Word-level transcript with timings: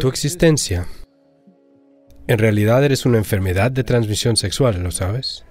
Tu 0.00 0.08
existencia. 0.08 0.86
En 2.26 2.38
realidad 2.38 2.84
eres 2.84 3.06
una 3.06 3.18
enfermedad 3.18 3.70
de 3.70 3.84
transmisión 3.84 4.36
sexual, 4.36 4.82
¿lo 4.82 4.90
sabes? 4.90 5.44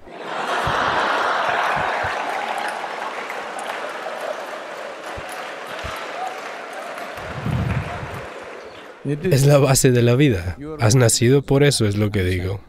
Es 9.06 9.46
la 9.46 9.60
base 9.60 9.92
de 9.92 10.02
la 10.02 10.16
vida. 10.16 10.58
Has 10.80 10.96
nacido 10.96 11.44
por 11.44 11.64
eso, 11.64 11.86
es 11.86 11.96
lo 11.96 12.10
que 12.10 12.24
digo. 12.24 12.60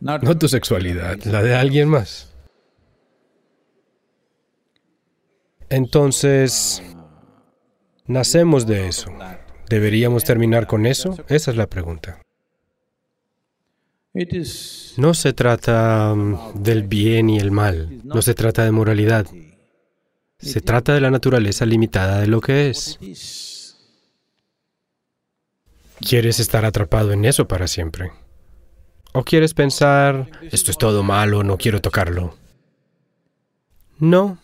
No 0.00 0.38
tu 0.38 0.48
sexualidad, 0.48 1.18
la 1.24 1.42
de 1.42 1.54
alguien 1.54 1.88
más. 1.88 2.32
Entonces, 5.70 6.82
nacemos 8.06 8.66
de 8.66 8.88
eso. 8.88 9.10
¿Deberíamos 9.68 10.24
terminar 10.24 10.66
con 10.66 10.86
eso? 10.86 11.16
Esa 11.28 11.50
es 11.50 11.56
la 11.56 11.66
pregunta. 11.66 12.20
No 14.96 15.14
se 15.14 15.32
trata 15.32 16.14
mm, 16.14 16.62
del 16.62 16.84
bien 16.84 17.30
y 17.30 17.38
el 17.38 17.50
mal, 17.50 18.00
no 18.04 18.22
se 18.22 18.34
trata 18.34 18.64
de 18.64 18.72
moralidad. 18.72 19.26
Se 20.38 20.60
trata 20.60 20.94
de 20.94 21.00
la 21.00 21.10
naturaleza 21.10 21.66
limitada 21.66 22.20
de 22.20 22.26
lo 22.28 22.40
que 22.40 22.70
es. 22.70 22.98
¿Quieres 26.00 26.40
estar 26.40 26.64
atrapado 26.64 27.12
en 27.12 27.24
eso 27.24 27.46
para 27.48 27.66
siempre? 27.66 28.12
¿O 29.12 29.24
quieres 29.24 29.54
pensar, 29.54 30.30
esto 30.50 30.70
es 30.70 30.78
todo 30.78 31.02
malo, 31.02 31.42
no 31.42 31.56
quiero 31.56 31.80
tocarlo? 31.80 32.36
No. 33.98 34.38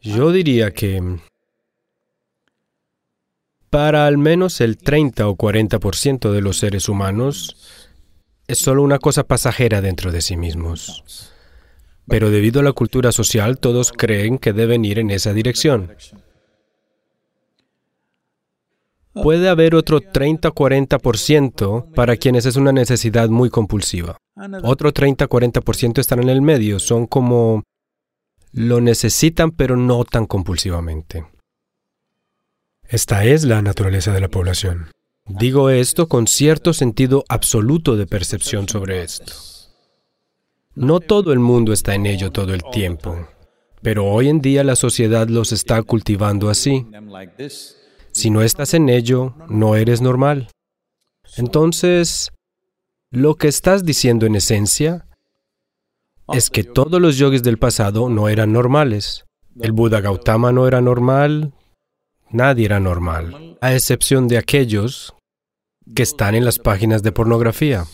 Yo 0.00 0.32
diría 0.32 0.70
que 0.70 1.18
para 3.68 4.06
al 4.06 4.18
menos 4.18 4.60
el 4.60 4.78
30 4.78 5.28
o 5.28 5.36
40% 5.36 6.32
de 6.32 6.40
los 6.40 6.58
seres 6.58 6.88
humanos 6.88 7.56
es 8.48 8.58
solo 8.58 8.82
una 8.82 8.98
cosa 8.98 9.24
pasajera 9.24 9.80
dentro 9.80 10.10
de 10.10 10.22
sí 10.22 10.36
mismos. 10.36 11.32
Pero 12.08 12.30
debido 12.30 12.60
a 12.60 12.64
la 12.64 12.72
cultura 12.72 13.12
social, 13.12 13.58
todos 13.58 13.92
creen 13.92 14.38
que 14.38 14.52
deben 14.52 14.84
ir 14.84 14.98
en 14.98 15.10
esa 15.10 15.32
dirección. 15.32 15.94
Puede 19.12 19.48
haber 19.48 19.74
otro 19.74 20.00
30-40% 20.00 21.92
para 21.94 22.16
quienes 22.16 22.46
es 22.46 22.56
una 22.56 22.72
necesidad 22.72 23.28
muy 23.28 23.50
compulsiva. 23.50 24.16
Otro 24.62 24.92
30-40% 24.92 25.98
están 25.98 26.22
en 26.22 26.28
el 26.28 26.42
medio, 26.42 26.78
son 26.78 27.06
como 27.06 27.64
lo 28.52 28.80
necesitan 28.80 29.50
pero 29.50 29.76
no 29.76 30.04
tan 30.04 30.26
compulsivamente. 30.26 31.26
Esta 32.88 33.24
es 33.24 33.44
la 33.44 33.62
naturaleza 33.62 34.12
de 34.12 34.20
la 34.20 34.28
población. 34.28 34.88
Digo 35.26 35.70
esto 35.70 36.08
con 36.08 36.26
cierto 36.26 36.72
sentido 36.72 37.24
absoluto 37.28 37.96
de 37.96 38.06
percepción 38.06 38.68
sobre 38.68 39.02
esto. 39.02 39.32
No 40.74 40.98
todo 40.98 41.32
el 41.32 41.38
mundo 41.38 41.72
está 41.72 41.94
en 41.94 42.06
ello 42.06 42.32
todo 42.32 42.52
el 42.52 42.62
tiempo, 42.72 43.28
pero 43.82 44.06
hoy 44.06 44.28
en 44.28 44.40
día 44.40 44.64
la 44.64 44.76
sociedad 44.76 45.28
los 45.28 45.52
está 45.52 45.82
cultivando 45.82 46.48
así. 46.50 46.86
Si 48.20 48.28
no 48.28 48.42
estás 48.42 48.74
en 48.74 48.90
ello, 48.90 49.34
no 49.48 49.76
eres 49.76 50.02
normal. 50.02 50.50
Entonces, 51.38 52.32
lo 53.10 53.36
que 53.36 53.48
estás 53.48 53.82
diciendo 53.86 54.26
en 54.26 54.34
esencia 54.34 55.06
es 56.30 56.50
que 56.50 56.62
todos 56.62 57.00
los 57.00 57.16
yogis 57.16 57.42
del 57.42 57.56
pasado 57.56 58.10
no 58.10 58.28
eran 58.28 58.52
normales. 58.52 59.24
El 59.58 59.72
Buda 59.72 60.02
Gautama 60.02 60.52
no 60.52 60.68
era 60.68 60.82
normal, 60.82 61.54
nadie 62.28 62.66
era 62.66 62.78
normal, 62.78 63.56
a 63.62 63.72
excepción 63.72 64.28
de 64.28 64.36
aquellos 64.36 65.14
que 65.94 66.02
están 66.02 66.34
en 66.34 66.44
las 66.44 66.58
páginas 66.58 67.02
de 67.02 67.12
pornografía. 67.12 67.86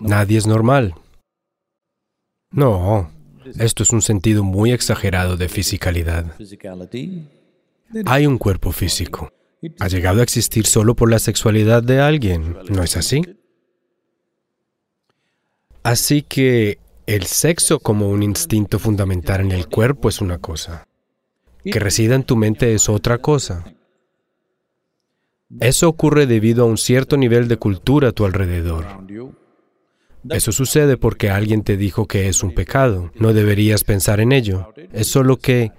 Nadie 0.00 0.38
es 0.38 0.46
normal. 0.46 0.94
No, 2.50 3.10
esto 3.58 3.82
es 3.82 3.90
un 3.90 4.00
sentido 4.00 4.42
muy 4.42 4.72
exagerado 4.72 5.36
de 5.36 5.50
fisicalidad. 5.50 6.34
Hay 8.06 8.26
un 8.26 8.38
cuerpo 8.38 8.72
físico. 8.72 9.32
Ha 9.80 9.88
llegado 9.88 10.20
a 10.20 10.22
existir 10.22 10.66
solo 10.66 10.94
por 10.94 11.10
la 11.10 11.18
sexualidad 11.18 11.82
de 11.82 12.00
alguien, 12.00 12.56
¿no 12.68 12.82
es 12.82 12.96
así? 12.96 13.22
Así 15.82 16.22
que 16.22 16.78
el 17.06 17.24
sexo 17.24 17.80
como 17.80 18.08
un 18.10 18.22
instinto 18.22 18.78
fundamental 18.78 19.40
en 19.40 19.52
el 19.52 19.68
cuerpo 19.68 20.08
es 20.08 20.20
una 20.20 20.38
cosa. 20.38 20.86
Que 21.64 21.78
resida 21.80 22.14
en 22.14 22.24
tu 22.24 22.36
mente 22.36 22.74
es 22.74 22.88
otra 22.88 23.18
cosa. 23.18 23.64
Eso 25.60 25.88
ocurre 25.88 26.26
debido 26.26 26.64
a 26.64 26.66
un 26.66 26.78
cierto 26.78 27.16
nivel 27.16 27.48
de 27.48 27.56
cultura 27.56 28.08
a 28.08 28.12
tu 28.12 28.26
alrededor. 28.26 28.84
Eso 30.28 30.52
sucede 30.52 30.96
porque 30.96 31.30
alguien 31.30 31.62
te 31.62 31.76
dijo 31.76 32.06
que 32.06 32.28
es 32.28 32.42
un 32.42 32.54
pecado. 32.54 33.10
No 33.14 33.32
deberías 33.32 33.82
pensar 33.82 34.20
en 34.20 34.32
ello. 34.32 34.72
Es 34.92 35.08
solo 35.08 35.38
que 35.38 35.72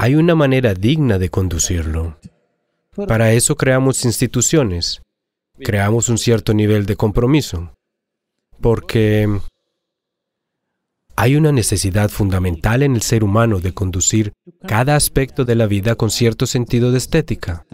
hay 0.00 0.14
una 0.14 0.34
manera 0.34 0.74
digna 0.74 1.18
de 1.18 1.30
conducirlo. 1.30 2.18
Para 3.08 3.32
eso 3.32 3.56
creamos 3.56 4.04
instituciones, 4.04 5.02
creamos 5.58 6.08
un 6.08 6.18
cierto 6.18 6.54
nivel 6.54 6.86
de 6.86 6.96
compromiso, 6.96 7.74
porque 8.60 9.28
hay 11.14 11.36
una 11.36 11.52
necesidad 11.52 12.10
fundamental 12.10 12.82
en 12.82 12.94
el 12.94 13.02
ser 13.02 13.24
humano 13.24 13.60
de 13.60 13.72
conducir 13.72 14.32
cada 14.66 14.96
aspecto 14.96 15.44
de 15.44 15.54
la 15.54 15.66
vida 15.66 15.94
con 15.94 16.10
cierto 16.10 16.46
sentido 16.46 16.90
de 16.90 16.98
estética. 16.98 17.66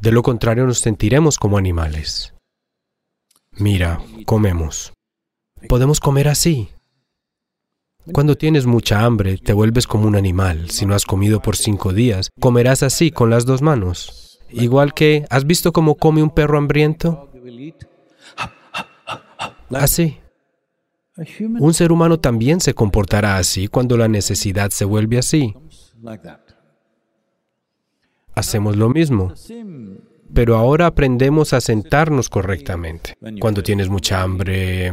De 0.00 0.12
lo 0.12 0.22
contrario 0.22 0.66
nos 0.66 0.78
sentiremos 0.78 1.38
como 1.38 1.58
animales. 1.58 2.34
Mira, 3.52 4.00
comemos. 4.24 4.92
Podemos 5.68 5.98
comer 5.98 6.28
así, 6.28 6.68
cuando 8.12 8.36
tienes 8.36 8.66
mucha 8.66 9.04
hambre, 9.04 9.38
te 9.38 9.52
vuelves 9.52 9.86
como 9.86 10.06
un 10.06 10.16
animal. 10.16 10.70
Si 10.70 10.86
no 10.86 10.94
has 10.94 11.04
comido 11.04 11.40
por 11.40 11.56
cinco 11.56 11.92
días, 11.92 12.30
comerás 12.40 12.82
así, 12.82 13.10
con 13.10 13.30
las 13.30 13.46
dos 13.46 13.62
manos. 13.62 14.40
Igual 14.50 14.94
que, 14.94 15.24
¿has 15.30 15.46
visto 15.46 15.72
cómo 15.72 15.96
come 15.96 16.22
un 16.22 16.30
perro 16.30 16.58
hambriento? 16.58 17.28
Así. 19.70 20.18
Un 21.58 21.74
ser 21.74 21.92
humano 21.92 22.20
también 22.20 22.60
se 22.60 22.74
comportará 22.74 23.36
así 23.36 23.68
cuando 23.68 23.96
la 23.96 24.08
necesidad 24.08 24.70
se 24.70 24.84
vuelve 24.84 25.18
así. 25.18 25.54
Hacemos 28.34 28.76
lo 28.76 28.88
mismo. 28.88 29.34
Pero 30.32 30.56
ahora 30.56 30.86
aprendemos 30.86 31.52
a 31.52 31.60
sentarnos 31.60 32.28
correctamente. 32.28 33.16
Cuando 33.40 33.62
tienes 33.62 33.88
mucha 33.88 34.22
hambre, 34.22 34.92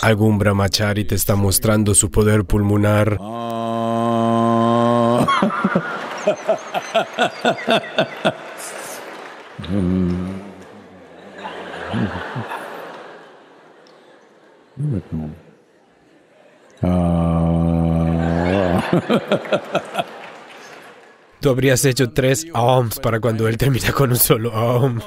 Algún 0.00 0.38
brahmachari 0.38 1.04
te 1.04 1.14
está 1.14 1.36
mostrando 1.36 1.94
su 1.94 2.10
poder 2.10 2.46
pulmonar. 2.46 3.18
Tú 21.44 21.50
habrías 21.50 21.84
hecho 21.84 22.08
tres 22.08 22.46
ohms 22.54 22.98
para 23.00 23.20
cuando 23.20 23.46
él 23.48 23.58
termina 23.58 23.92
con 23.92 24.08
un 24.12 24.16
solo 24.16 24.50
ohm. 24.50 24.98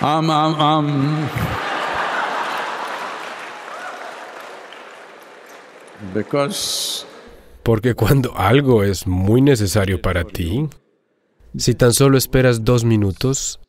Um, 0.00 0.30
um, 0.30 0.60
um. 0.60 1.28
Porque 7.62 7.94
cuando 7.94 8.34
algo 8.34 8.82
es 8.82 9.06
muy 9.06 9.42
necesario 9.42 10.00
para 10.00 10.24
ti, 10.24 10.66
si 11.58 11.74
tan 11.74 11.92
solo 11.92 12.16
esperas 12.16 12.64
dos 12.64 12.82
minutos, 12.82 13.60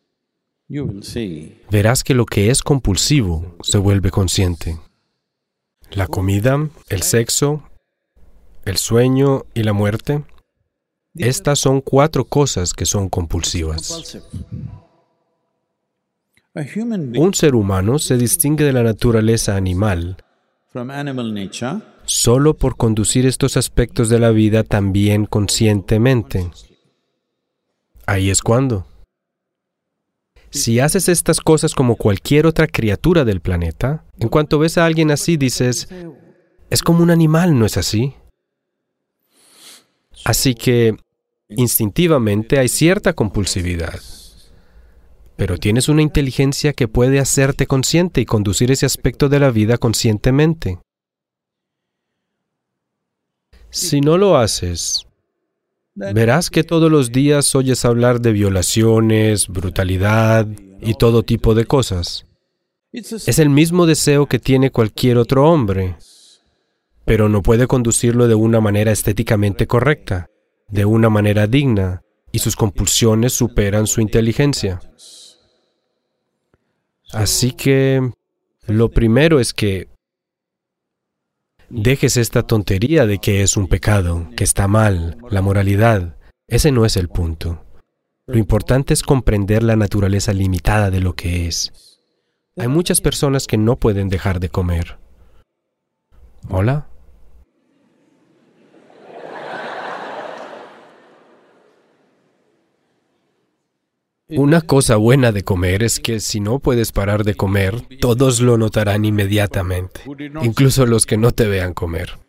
verás 1.70 2.06
que 2.06 2.14
lo 2.14 2.26
que 2.26 2.50
es 2.50 2.64
compulsivo 2.64 3.58
se 3.62 3.78
vuelve 3.78 4.10
consciente. 4.10 4.80
La 5.92 6.08
comida, 6.08 6.70
el 6.88 7.02
sexo, 7.02 7.64
el 8.64 8.78
sueño 8.78 9.44
y 9.54 9.64
la 9.64 9.74
muerte 9.74 10.24
estas 11.20 11.60
son 11.60 11.82
cuatro 11.82 12.26
cosas 12.26 12.74
que 12.74 12.86
son 12.86 13.10
compulsivas. 13.10 14.20
Un 17.16 17.34
ser 17.34 17.56
humano 17.56 18.00
se 18.00 18.18
distingue 18.18 18.64
de 18.64 18.74
la 18.74 18.84
naturaleza 18.84 19.56
animal 19.56 20.18
solo 22.06 22.56
por 22.56 22.78
conducir 22.78 23.26
estos 23.26 23.58
aspectos 23.58 24.10
de 24.10 24.20
la 24.20 24.32
vida 24.32 24.64
también 24.64 25.26
conscientemente. 25.26 26.50
Ahí 28.06 28.30
es 28.30 28.42
cuando. 28.42 28.86
Si 30.50 30.80
haces 30.80 31.10
estas 31.10 31.42
cosas 31.42 31.76
como 31.76 31.98
cualquier 31.98 32.46
otra 32.48 32.68
criatura 32.68 33.26
del 33.26 33.42
planeta, 33.42 34.06
en 34.20 34.30
cuanto 34.30 34.60
ves 34.60 34.78
a 34.78 34.86
alguien 34.86 35.12
así 35.12 35.36
dices, 35.36 35.90
es 36.70 36.82
como 36.82 37.04
un 37.04 37.12
animal, 37.12 37.60
¿no 37.60 37.66
es 37.66 37.78
así? 37.78 38.14
Así 40.24 40.56
que, 40.56 40.96
instintivamente 41.50 42.60
hay 42.60 42.68
cierta 42.68 43.14
compulsividad. 43.14 44.00
Pero 45.36 45.58
tienes 45.58 45.88
una 45.88 46.02
inteligencia 46.02 46.74
que 46.74 46.88
puede 46.88 47.20
hacerte 47.20 47.68
consciente 47.68 48.22
y 48.22 48.26
conducir 48.26 48.72
ese 48.72 48.86
aspecto 48.86 49.30
de 49.30 49.40
la 49.40 49.52
vida 49.52 49.78
conscientemente. 49.78 50.80
Si 53.70 54.02
no 54.02 54.18
lo 54.18 54.38
haces, 54.38 55.06
verás 55.94 56.50
que 56.50 56.64
todos 56.64 56.92
los 56.92 57.12
días 57.12 57.54
oyes 57.54 57.86
hablar 57.86 58.22
de 58.22 58.32
violaciones, 58.32 59.48
brutalidad 59.48 60.48
y 60.82 60.96
todo 60.96 61.24
tipo 61.24 61.54
de 61.54 61.66
cosas. 61.66 62.26
Es 62.92 63.38
el 63.38 63.50
mismo 63.50 63.86
deseo 63.86 64.26
que 64.26 64.40
tiene 64.40 64.72
cualquier 64.72 65.18
otro 65.18 65.48
hombre, 65.48 65.98
pero 67.06 67.30
no 67.30 67.44
puede 67.44 67.68
conducirlo 67.68 68.28
de 68.28 68.36
una 68.36 68.60
manera 68.60 68.92
estéticamente 68.92 69.68
correcta, 69.68 70.30
de 70.70 70.86
una 70.86 71.10
manera 71.10 71.48
digna, 71.48 72.02
y 72.32 72.40
sus 72.40 72.56
compulsiones 72.56 73.34
superan 73.34 73.88
su 73.88 74.02
inteligencia. 74.02 74.80
Así 77.12 77.52
que 77.52 78.12
lo 78.66 78.90
primero 78.90 79.40
es 79.40 79.54
que 79.54 79.90
dejes 81.70 82.18
esta 82.18 82.44
tontería 82.44 83.06
de 83.06 83.20
que 83.20 83.42
es 83.42 83.58
un 83.58 83.68
pecado, 83.68 84.30
que 84.36 84.44
está 84.44 84.68
mal, 84.68 85.18
la 85.30 85.42
moralidad. 85.42 86.18
Ese 86.48 86.72
no 86.72 86.86
es 86.86 86.98
el 86.98 87.08
punto. 87.08 87.64
Lo 88.26 88.38
importante 88.38 88.94
es 88.94 89.04
comprender 89.04 89.64
la 89.64 89.78
naturaleza 89.78 90.34
limitada 90.34 90.92
de 90.92 91.00
lo 91.00 91.14
que 91.14 91.48
es. 91.48 92.02
Hay 92.58 92.68
muchas 92.68 93.00
personas 93.00 93.48
que 93.48 93.58
no 93.58 93.78
pueden 93.78 94.10
dejar 94.10 94.40
de 94.40 94.50
comer. 94.50 95.00
¿Hola? 96.50 96.90
Una 104.30 104.60
cosa 104.60 104.98
buena 104.98 105.32
de 105.32 105.44
comer 105.44 105.84
es 105.84 106.02
que 106.02 106.20
si 106.20 106.42
no 106.42 106.60
puedes 106.60 106.92
parar 106.92 107.24
de 107.24 107.36
comer, 107.36 107.82
todos 108.02 108.42
lo 108.42 108.58
notarán 108.58 109.06
inmediatamente, 109.06 110.02
incluso 110.42 110.86
los 110.86 111.06
que 111.06 111.16
no 111.16 111.32
te 111.32 111.48
vean 111.48 111.74
comer. 111.74 112.20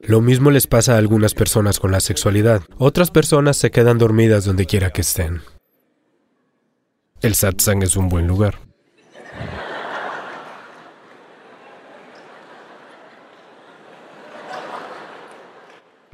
Lo 0.00 0.22
mismo 0.22 0.50
les 0.50 0.66
pasa 0.66 0.94
a 0.94 0.98
algunas 0.98 1.34
personas 1.34 1.78
con 1.78 1.92
la 1.92 2.00
sexualidad. 2.00 2.62
Otras 2.78 3.10
personas 3.10 3.58
se 3.58 3.70
quedan 3.70 3.98
dormidas 3.98 4.46
donde 4.46 4.64
quiera 4.64 4.90
que 4.90 5.02
estén. 5.02 5.42
El 7.20 7.34
satsang 7.34 7.82
es 7.82 7.96
un 7.96 8.08
buen 8.08 8.26
lugar. 8.26 8.58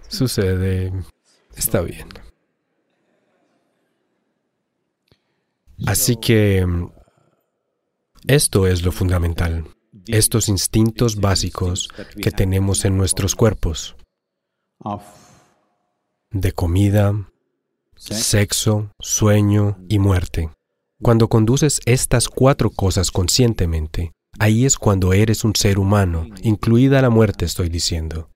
Sucede. 0.09 0.93
Está 1.57 1.81
bien. 1.81 2.09
Así 5.89 6.17
que 6.17 6.67
esto 8.27 8.67
es 8.67 8.83
lo 8.83 8.93
fundamental, 8.93 9.65
estos 10.07 10.51
instintos 10.51 11.17
básicos 11.17 11.89
que 12.21 12.31
tenemos 12.31 12.85
en 12.85 12.99
nuestros 12.99 13.35
cuerpos, 13.35 13.97
de 16.31 16.53
comida, 16.53 17.31
sexo, 17.97 18.93
sueño 19.01 19.79
y 19.89 19.99
muerte. 19.99 20.51
Cuando 21.01 21.29
conduces 21.29 21.81
estas 21.87 22.29
cuatro 22.29 22.69
cosas 22.69 23.11
conscientemente, 23.11 24.13
ahí 24.39 24.67
es 24.67 24.77
cuando 24.77 25.15
eres 25.15 25.43
un 25.43 25.57
ser 25.57 25.79
humano, 25.79 26.27
incluida 26.43 27.01
la 27.01 27.09
muerte 27.09 27.47
estoy 27.47 27.71
diciendo. 27.71 28.29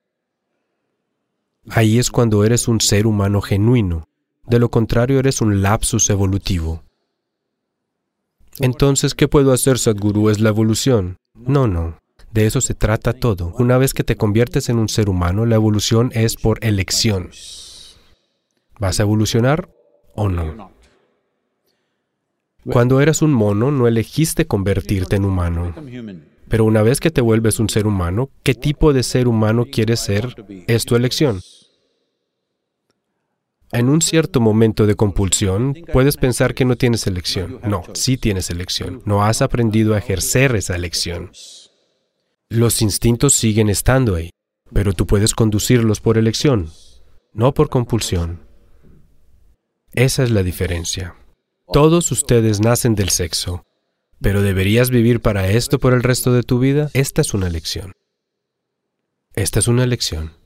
Ahí 1.69 1.99
es 1.99 2.11
cuando 2.11 2.45
eres 2.45 2.67
un 2.67 2.81
ser 2.81 3.07
humano 3.07 3.43
genuino, 3.43 4.09
de 4.47 4.59
lo 4.59 4.71
contrario 4.71 5.19
eres 5.19 5.43
un 5.43 5.61
lapsus 5.61 6.09
evolutivo. 6.09 6.83
Entonces, 8.59 9.15
¿qué 9.15 9.29
puedo 9.29 9.53
hacer, 9.53 9.79
Sadhguru? 9.79 10.31
¿Es 10.31 10.41
la 10.41 10.51
evolución? 10.51 11.17
No, 11.35 11.67
no. 11.67 11.99
De 12.33 12.47
eso 12.47 12.61
se 12.61 12.75
trata 12.75 13.13
todo. 13.13 13.55
Una 13.59 13.79
vez 13.79 13.93
que 13.93 14.05
te 14.05 14.17
conviertes 14.17 14.69
en 14.69 14.79
un 14.79 14.89
ser 14.89 15.09
humano, 15.09 15.45
la 15.45 15.57
evolución 15.57 16.11
es 16.15 16.37
por 16.37 16.65
elección. 16.65 17.31
¿Vas 18.79 19.01
a 19.01 19.03
evolucionar 19.03 19.69
o 20.15 20.29
no? 20.29 20.73
Cuando 22.65 23.01
eras 23.01 23.23
un 23.23 23.33
mono, 23.33 23.71
no 23.71 23.89
elegiste 23.89 24.47
convertirte 24.47 25.17
en 25.17 25.25
humano. 25.25 25.75
Pero 26.49 26.65
una 26.65 26.83
vez 26.83 27.01
que 27.01 27.11
te 27.11 27.21
vuelves 27.21 27.59
un 27.59 27.69
ser 27.69 27.87
humano, 27.87 28.31
¿qué 28.43 28.55
tipo 28.55 28.93
de 28.93 29.03
ser 29.03 29.29
humano 29.29 29.65
quieres 29.71 30.01
ser? 30.01 30.35
Es 30.69 30.85
tu 30.85 30.97
elección. 30.97 31.41
En 33.73 33.89
un 33.89 34.03
cierto 34.03 34.39
momento 34.39 34.87
de 34.87 34.97
compulsión, 34.97 35.75
puedes 35.93 36.19
pensar 36.19 36.55
que 36.55 36.67
no 36.67 36.77
tienes 36.77 37.07
elección. 37.07 37.59
No, 37.65 37.83
sí 37.95 38.19
tienes 38.19 38.51
elección. 38.51 39.03
No 39.07 39.25
has 39.25 39.41
aprendido 39.41 39.95
a 39.95 39.99
ejercer 39.99 40.55
esa 40.55 40.77
elección. 40.77 41.33
Los 42.51 42.83
instintos 42.83 43.33
siguen 43.33 43.71
estando 43.71 44.15
ahí, 44.15 44.29
pero 44.75 44.93
tú 44.93 45.07
puedes 45.07 45.35
conducirlos 45.35 46.01
por 46.01 46.19
elección, 46.19 46.69
no 47.33 47.55
por 47.55 47.71
compulsión. 47.71 48.47
Esa 49.95 50.23
es 50.23 50.31
la 50.31 50.43
diferencia. 50.43 51.15
Todos 51.73 52.13
ustedes 52.13 52.61
nacen 52.61 52.95
del 52.95 53.09
sexo, 53.09 53.65
pero 54.21 54.43
¿deberías 54.43 54.91
vivir 54.91 55.21
para 55.21 55.49
esto 55.49 55.79
por 55.79 55.95
el 55.95 56.03
resto 56.03 56.35
de 56.35 56.43
tu 56.43 56.59
vida? 56.59 56.91
Esta 56.93 57.23
es 57.23 57.33
una 57.33 57.47
elección. 57.47 57.93
Esta 59.35 59.61
es 59.61 59.69
una 59.69 59.85
elección. 59.85 60.42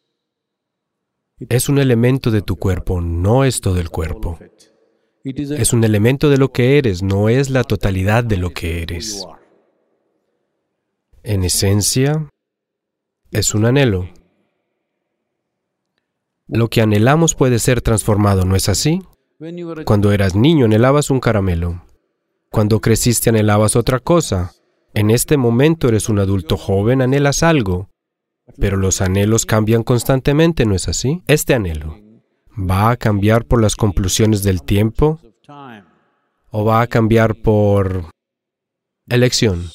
Es 1.39 1.69
un 1.69 1.79
elemento 1.79 2.31
de 2.31 2.41
tu 2.41 2.57
cuerpo, 2.57 3.03
no 3.03 3.45
es 3.45 3.61
todo 3.61 3.79
el 3.79 3.91
cuerpo. 3.91 4.39
Es 5.23 5.73
un 5.75 5.85
elemento 5.85 6.31
de 6.31 6.39
lo 6.39 6.51
que 6.51 6.79
eres, 6.79 7.03
no 7.03 7.29
es 7.29 7.51
la 7.51 7.63
totalidad 7.65 8.25
de 8.25 8.39
lo 8.39 8.51
que 8.51 8.83
eres. 8.83 9.27
En 11.23 11.45
esencia, 11.45 12.31
es 13.33 13.55
un 13.55 13.67
anhelo. 13.67 14.09
Lo 16.47 16.69
que 16.69 16.81
anhelamos 16.81 17.35
puede 17.35 17.59
ser 17.59 17.83
transformado, 17.83 18.45
¿no 18.45 18.57
es 18.57 18.69
así? 18.71 19.03
Cuando 19.85 20.13
eras 20.13 20.35
niño 20.37 20.65
anhelabas 20.65 21.11
un 21.11 21.21
caramelo. 21.21 21.83
Cuando 22.51 22.81
creciste 22.81 23.29
anhelabas 23.29 23.77
otra 23.77 23.99
cosa. 23.99 24.53
En 24.95 25.11
este 25.11 25.37
momento 25.37 25.89
eres 25.89 26.09
un 26.09 26.19
adulto 26.19 26.57
joven, 26.57 27.03
anhelas 27.03 27.43
algo. 27.43 27.91
Pero 28.59 28.77
los 28.77 29.01
anhelos 29.01 29.45
cambian 29.45 29.83
constantemente, 29.83 30.65
¿no 30.65 30.75
es 30.75 30.89
así? 30.89 31.23
Este 31.27 31.55
anhelo, 31.55 31.99
¿va 32.57 32.91
a 32.91 32.97
cambiar 32.97 33.45
por 33.45 33.61
las 33.61 33.77
conclusiones 33.77 34.43
del 34.43 34.63
tiempo? 34.63 35.21
¿O 36.51 36.65
va 36.65 36.81
a 36.81 36.87
cambiar 36.87 37.35
por 37.35 38.11
elección? 39.09 39.69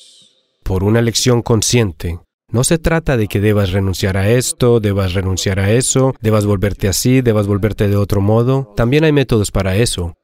Por 0.64 0.84
una 0.84 1.00
elección 1.00 1.42
consciente. 1.42 2.20
No 2.50 2.64
se 2.64 2.78
trata 2.78 3.18
de 3.18 3.28
que 3.28 3.40
debas 3.40 3.72
renunciar 3.72 4.18
a 4.18 4.30
esto, 4.30 4.80
debas 4.80 5.14
renunciar 5.14 5.60
a 5.60 5.72
eso, 5.72 6.14
debas 6.22 6.46
volverte 6.46 6.88
así, 6.88 7.22
debas 7.22 7.48
volverte 7.48 7.88
de 7.88 7.96
otro 7.96 8.20
modo. 8.20 8.74
También 8.76 9.04
hay 9.04 9.12
métodos 9.12 9.52
para 9.52 9.76
eso, 9.76 10.16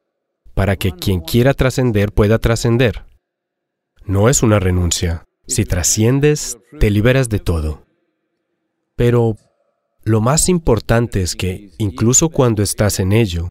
para 0.54 0.76
que 0.76 0.92
quien 0.92 1.20
quiera 1.20 1.54
trascender 1.54 2.12
pueda 2.12 2.38
trascender. 2.38 3.04
No 4.04 4.28
es 4.28 4.42
una 4.42 4.58
renuncia. 4.58 5.24
Si 5.46 5.64
trasciendes, 5.64 6.58
te 6.78 6.90
liberas 6.90 7.30
de 7.30 7.38
todo. 7.38 7.87
Pero 8.98 9.36
lo 10.02 10.20
más 10.20 10.48
importante 10.48 11.22
es 11.22 11.36
que, 11.36 11.70
incluso 11.78 12.30
cuando 12.30 12.64
estás 12.64 12.98
en 12.98 13.12
ello, 13.12 13.48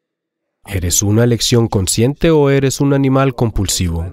¿eres 0.66 1.02
una 1.02 1.24
elección 1.24 1.70
consciente 1.70 2.32
o 2.32 2.50
eres 2.50 2.82
un 2.82 2.94
animal 2.94 3.34
compulsivo? 3.34 4.06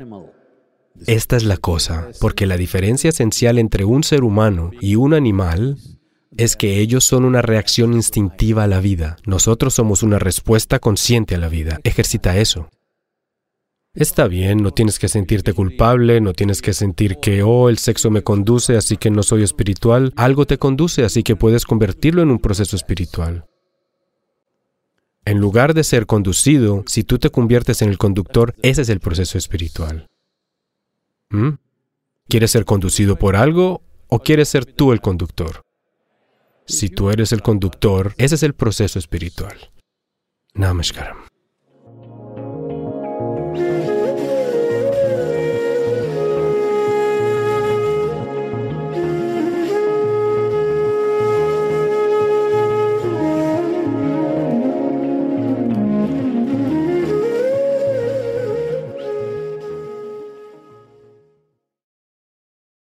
Esta 1.08 1.36
es 1.36 1.42
la 1.42 1.56
cosa, 1.56 2.08
porque 2.20 2.46
la 2.46 2.56
diferencia 2.56 3.10
esencial 3.10 3.58
entre 3.58 3.84
un 3.84 4.04
ser 4.04 4.22
humano 4.22 4.70
y 4.80 4.94
un 4.94 5.12
animal 5.12 5.76
es 6.36 6.54
que 6.54 6.78
ellos 6.78 7.02
son 7.02 7.24
una 7.24 7.42
reacción 7.42 7.94
instintiva 7.94 8.62
a 8.62 8.68
la 8.68 8.78
vida. 8.78 9.16
Nosotros 9.26 9.74
somos 9.74 10.04
una 10.04 10.20
respuesta 10.20 10.78
consciente 10.78 11.34
a 11.34 11.38
la 11.38 11.48
vida. 11.48 11.80
Ejercita 11.82 12.36
eso. 12.38 12.68
Está 13.94 14.26
bien, 14.26 14.58
no 14.58 14.72
tienes 14.72 14.98
que 14.98 15.08
sentirte 15.08 15.52
culpable, 15.52 16.20
no 16.20 16.32
tienes 16.32 16.60
que 16.60 16.72
sentir 16.72 17.18
que, 17.18 17.42
oh, 17.42 17.68
el 17.68 17.78
sexo 17.78 18.10
me 18.10 18.22
conduce, 18.22 18.76
así 18.76 18.96
que 18.96 19.10
no 19.10 19.22
soy 19.22 19.42
espiritual. 19.42 20.12
Algo 20.16 20.46
te 20.46 20.58
conduce, 20.58 21.04
así 21.04 21.22
que 21.22 21.36
puedes 21.36 21.64
convertirlo 21.64 22.22
en 22.22 22.30
un 22.30 22.40
proceso 22.40 22.74
espiritual. 22.74 23.46
En 25.24 25.38
lugar 25.38 25.74
de 25.74 25.84
ser 25.84 26.06
conducido, 26.06 26.82
si 26.86 27.04
tú 27.04 27.18
te 27.18 27.30
conviertes 27.30 27.82
en 27.82 27.88
el 27.88 27.98
conductor, 27.98 28.54
ese 28.62 28.82
es 28.82 28.88
el 28.88 29.00
proceso 29.00 29.38
espiritual. 29.38 30.08
¿Mm? 31.30 31.50
¿Quieres 32.28 32.50
ser 32.50 32.64
conducido 32.64 33.16
por 33.16 33.36
algo 33.36 33.82
¿O 34.08 34.20
quieres 34.20 34.48
ser 34.48 34.64
tú 34.64 34.92
el 34.92 35.00
conductor? 35.00 35.62
Si 36.66 36.88
tú 36.88 37.10
eres 37.10 37.32
el 37.32 37.42
conductor, 37.42 38.14
ese 38.16 38.36
es 38.36 38.44
el 38.44 38.54
proceso 38.54 38.98
espiritual. 38.98 39.72
Namaskaram. 40.54 41.23